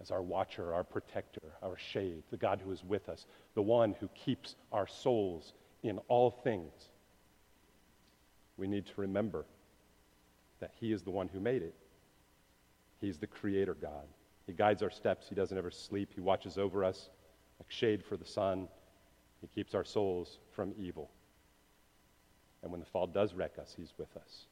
as 0.00 0.10
our 0.10 0.22
watcher, 0.22 0.74
our 0.74 0.84
protector, 0.84 1.52
our 1.62 1.76
shade, 1.76 2.22
the 2.30 2.36
God 2.36 2.60
who 2.62 2.70
is 2.70 2.84
with 2.84 3.08
us, 3.08 3.26
the 3.54 3.62
one 3.62 3.94
who 3.98 4.08
keeps 4.08 4.56
our 4.72 4.86
souls 4.86 5.54
in 5.82 5.98
all 6.08 6.30
things, 6.30 6.72
we 8.56 8.66
need 8.66 8.86
to 8.86 9.00
remember 9.00 9.44
that 10.60 10.72
He 10.80 10.92
is 10.92 11.02
the 11.02 11.10
one 11.10 11.28
who 11.28 11.40
made 11.40 11.62
it. 11.62 11.74
He's 13.00 13.18
the 13.18 13.26
Creator 13.26 13.74
God. 13.74 14.06
He 14.46 14.52
guides 14.52 14.82
our 14.82 14.90
steps. 14.90 15.28
He 15.28 15.34
doesn't 15.34 15.56
ever 15.56 15.70
sleep. 15.70 16.10
He 16.14 16.20
watches 16.20 16.56
over 16.56 16.84
us 16.84 17.10
like 17.58 17.70
shade 17.70 18.02
for 18.04 18.16
the 18.16 18.24
sun. 18.24 18.68
He 19.40 19.48
keeps 19.48 19.74
our 19.74 19.84
souls 19.84 20.38
from 20.54 20.72
evil. 20.78 21.10
And 22.62 22.70
when 22.70 22.80
the 22.80 22.86
fall 22.86 23.06
does 23.06 23.34
wreck 23.34 23.58
us, 23.60 23.74
He's 23.76 23.92
with 23.98 24.16
us. 24.16 24.46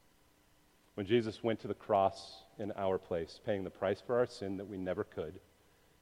When 0.94 1.06
Jesus 1.06 1.42
went 1.42 1.60
to 1.60 1.68
the 1.68 1.74
cross 1.74 2.44
in 2.58 2.72
our 2.76 2.98
place, 2.98 3.40
paying 3.44 3.64
the 3.64 3.70
price 3.70 4.00
for 4.00 4.18
our 4.18 4.26
sin 4.26 4.56
that 4.58 4.68
we 4.68 4.76
never 4.76 5.04
could, 5.04 5.40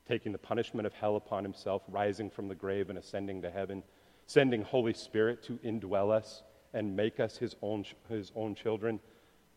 taking 0.07 0.33
the 0.33 0.39
punishment 0.39 0.87
of 0.87 0.93
hell 0.93 1.17
upon 1.17 1.45
Himself, 1.45 1.83
rising 1.89 2.29
from 2.29 2.49
the 2.49 2.55
grave 2.55 2.91
and 2.91 2.99
ascending 2.99 3.43
to 3.43 3.51
heaven, 3.51 3.83
sending 4.27 4.63
Holy 4.63 4.93
Spirit 4.93 5.43
to 5.45 5.59
indwell 5.65 6.11
us 6.11 6.43
and 6.75 6.97
make 6.97 7.21
us 7.21 7.39
His 7.39 7.57
own, 7.63 7.85
his 8.09 8.33
own 8.35 8.55
children, 8.55 9.01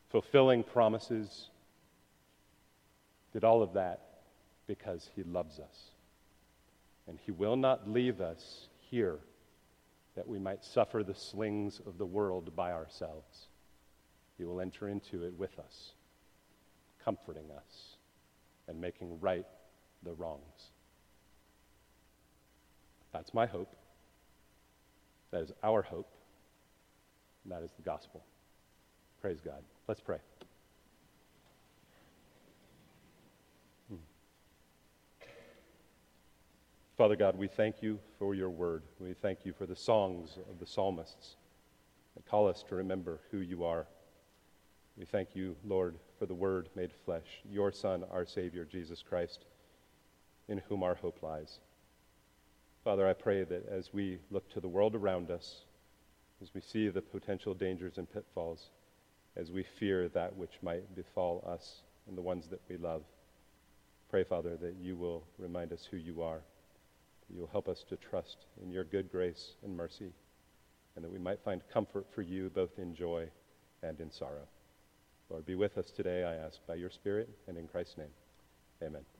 fulfilling 0.09 0.63
promises, 0.63 1.49
did 3.33 3.43
all 3.43 3.61
of 3.61 3.73
that 3.73 4.01
because 4.65 5.09
he 5.15 5.23
loves 5.23 5.59
us. 5.59 5.91
And 7.07 7.19
he 7.25 7.31
will 7.31 7.57
not 7.57 7.89
leave 7.89 8.21
us 8.21 8.69
here 8.89 9.19
that 10.15 10.27
we 10.27 10.39
might 10.39 10.63
suffer 10.63 11.03
the 11.03 11.13
slings 11.13 11.81
of 11.85 11.97
the 11.97 12.05
world 12.05 12.55
by 12.55 12.71
ourselves. 12.71 13.47
He 14.37 14.43
will 14.43 14.59
enter 14.59 14.89
into 14.89 15.23
it 15.23 15.33
with 15.37 15.57
us, 15.59 15.91
comforting 17.03 17.51
us 17.55 17.95
and 18.67 18.79
making 18.79 19.19
right 19.19 19.45
the 20.03 20.13
wrongs. 20.13 20.71
That's 23.13 23.33
my 23.33 23.45
hope. 23.45 23.75
That 25.31 25.41
is 25.41 25.51
our 25.63 25.81
hope. 25.81 26.11
And 27.43 27.53
that 27.53 27.63
is 27.63 27.71
the 27.77 27.83
gospel. 27.83 28.23
Praise 29.21 29.39
God. 29.39 29.63
Let's 29.87 30.01
pray. 30.01 30.17
Hmm. 33.89 33.95
Father 36.97 37.15
God, 37.15 37.37
we 37.37 37.47
thank 37.47 37.81
you 37.81 37.99
for 38.19 38.35
your 38.35 38.49
word. 38.49 38.83
We 38.99 39.13
thank 39.13 39.45
you 39.45 39.53
for 39.53 39.65
the 39.65 39.75
songs 39.75 40.37
of 40.49 40.59
the 40.59 40.65
psalmists 40.65 41.37
that 42.15 42.25
call 42.25 42.47
us 42.47 42.63
to 42.69 42.75
remember 42.75 43.21
who 43.31 43.37
you 43.37 43.63
are. 43.63 43.87
We 44.97 45.05
thank 45.05 45.35
you, 45.35 45.55
Lord, 45.65 45.95
for 46.17 46.25
the 46.25 46.33
word 46.33 46.69
made 46.75 46.91
flesh, 47.05 47.41
your 47.49 47.71
Son, 47.71 48.03
our 48.11 48.25
Savior, 48.25 48.65
Jesus 48.65 49.03
Christ, 49.07 49.45
in 50.47 50.59
whom 50.69 50.83
our 50.83 50.95
hope 50.95 51.21
lies. 51.21 51.59
Father, 52.83 53.07
I 53.07 53.13
pray 53.13 53.43
that 53.43 53.67
as 53.67 53.93
we 53.93 54.19
look 54.31 54.49
to 54.53 54.59
the 54.59 54.67
world 54.67 54.95
around 54.95 55.31
us, 55.31 55.63
as 56.41 56.53
we 56.53 56.61
see 56.61 56.89
the 56.89 57.01
potential 57.01 57.53
dangers 57.53 57.97
and 57.97 58.11
pitfalls, 58.11 58.69
as 59.35 59.51
we 59.51 59.63
fear 59.63 60.07
that 60.09 60.35
which 60.35 60.53
might 60.61 60.95
befall 60.95 61.43
us 61.45 61.81
and 62.07 62.17
the 62.17 62.21
ones 62.21 62.47
that 62.47 62.61
we 62.69 62.77
love, 62.77 63.03
pray, 64.09 64.23
Father, 64.23 64.55
that 64.57 64.75
you 64.79 64.95
will 64.95 65.25
remind 65.37 65.73
us 65.73 65.87
who 65.89 65.97
you 65.97 66.21
are 66.21 66.41
that 67.27 67.33
you 67.33 67.41
will 67.41 67.49
help 67.51 67.67
us 67.67 67.83
to 67.89 67.97
trust 67.97 68.45
in 68.61 68.71
your 68.71 68.83
good 68.83 69.11
grace 69.11 69.55
and 69.63 69.75
mercy, 69.75 70.11
and 70.95 71.03
that 71.03 71.11
we 71.11 71.19
might 71.19 71.43
find 71.43 71.61
comfort 71.71 72.05
for 72.13 72.21
you 72.21 72.49
both 72.49 72.77
in 72.77 72.95
joy 72.95 73.27
and 73.83 73.99
in 73.99 74.11
sorrow. 74.11 74.47
Lord, 75.29 75.45
be 75.45 75.55
with 75.55 75.77
us 75.77 75.89
today, 75.91 76.23
I 76.23 76.35
ask, 76.35 76.59
by 76.67 76.75
your 76.75 76.89
Spirit 76.89 77.29
and 77.47 77.57
in 77.57 77.67
Christ's 77.67 77.97
name. 77.97 78.13
Amen. 78.83 79.14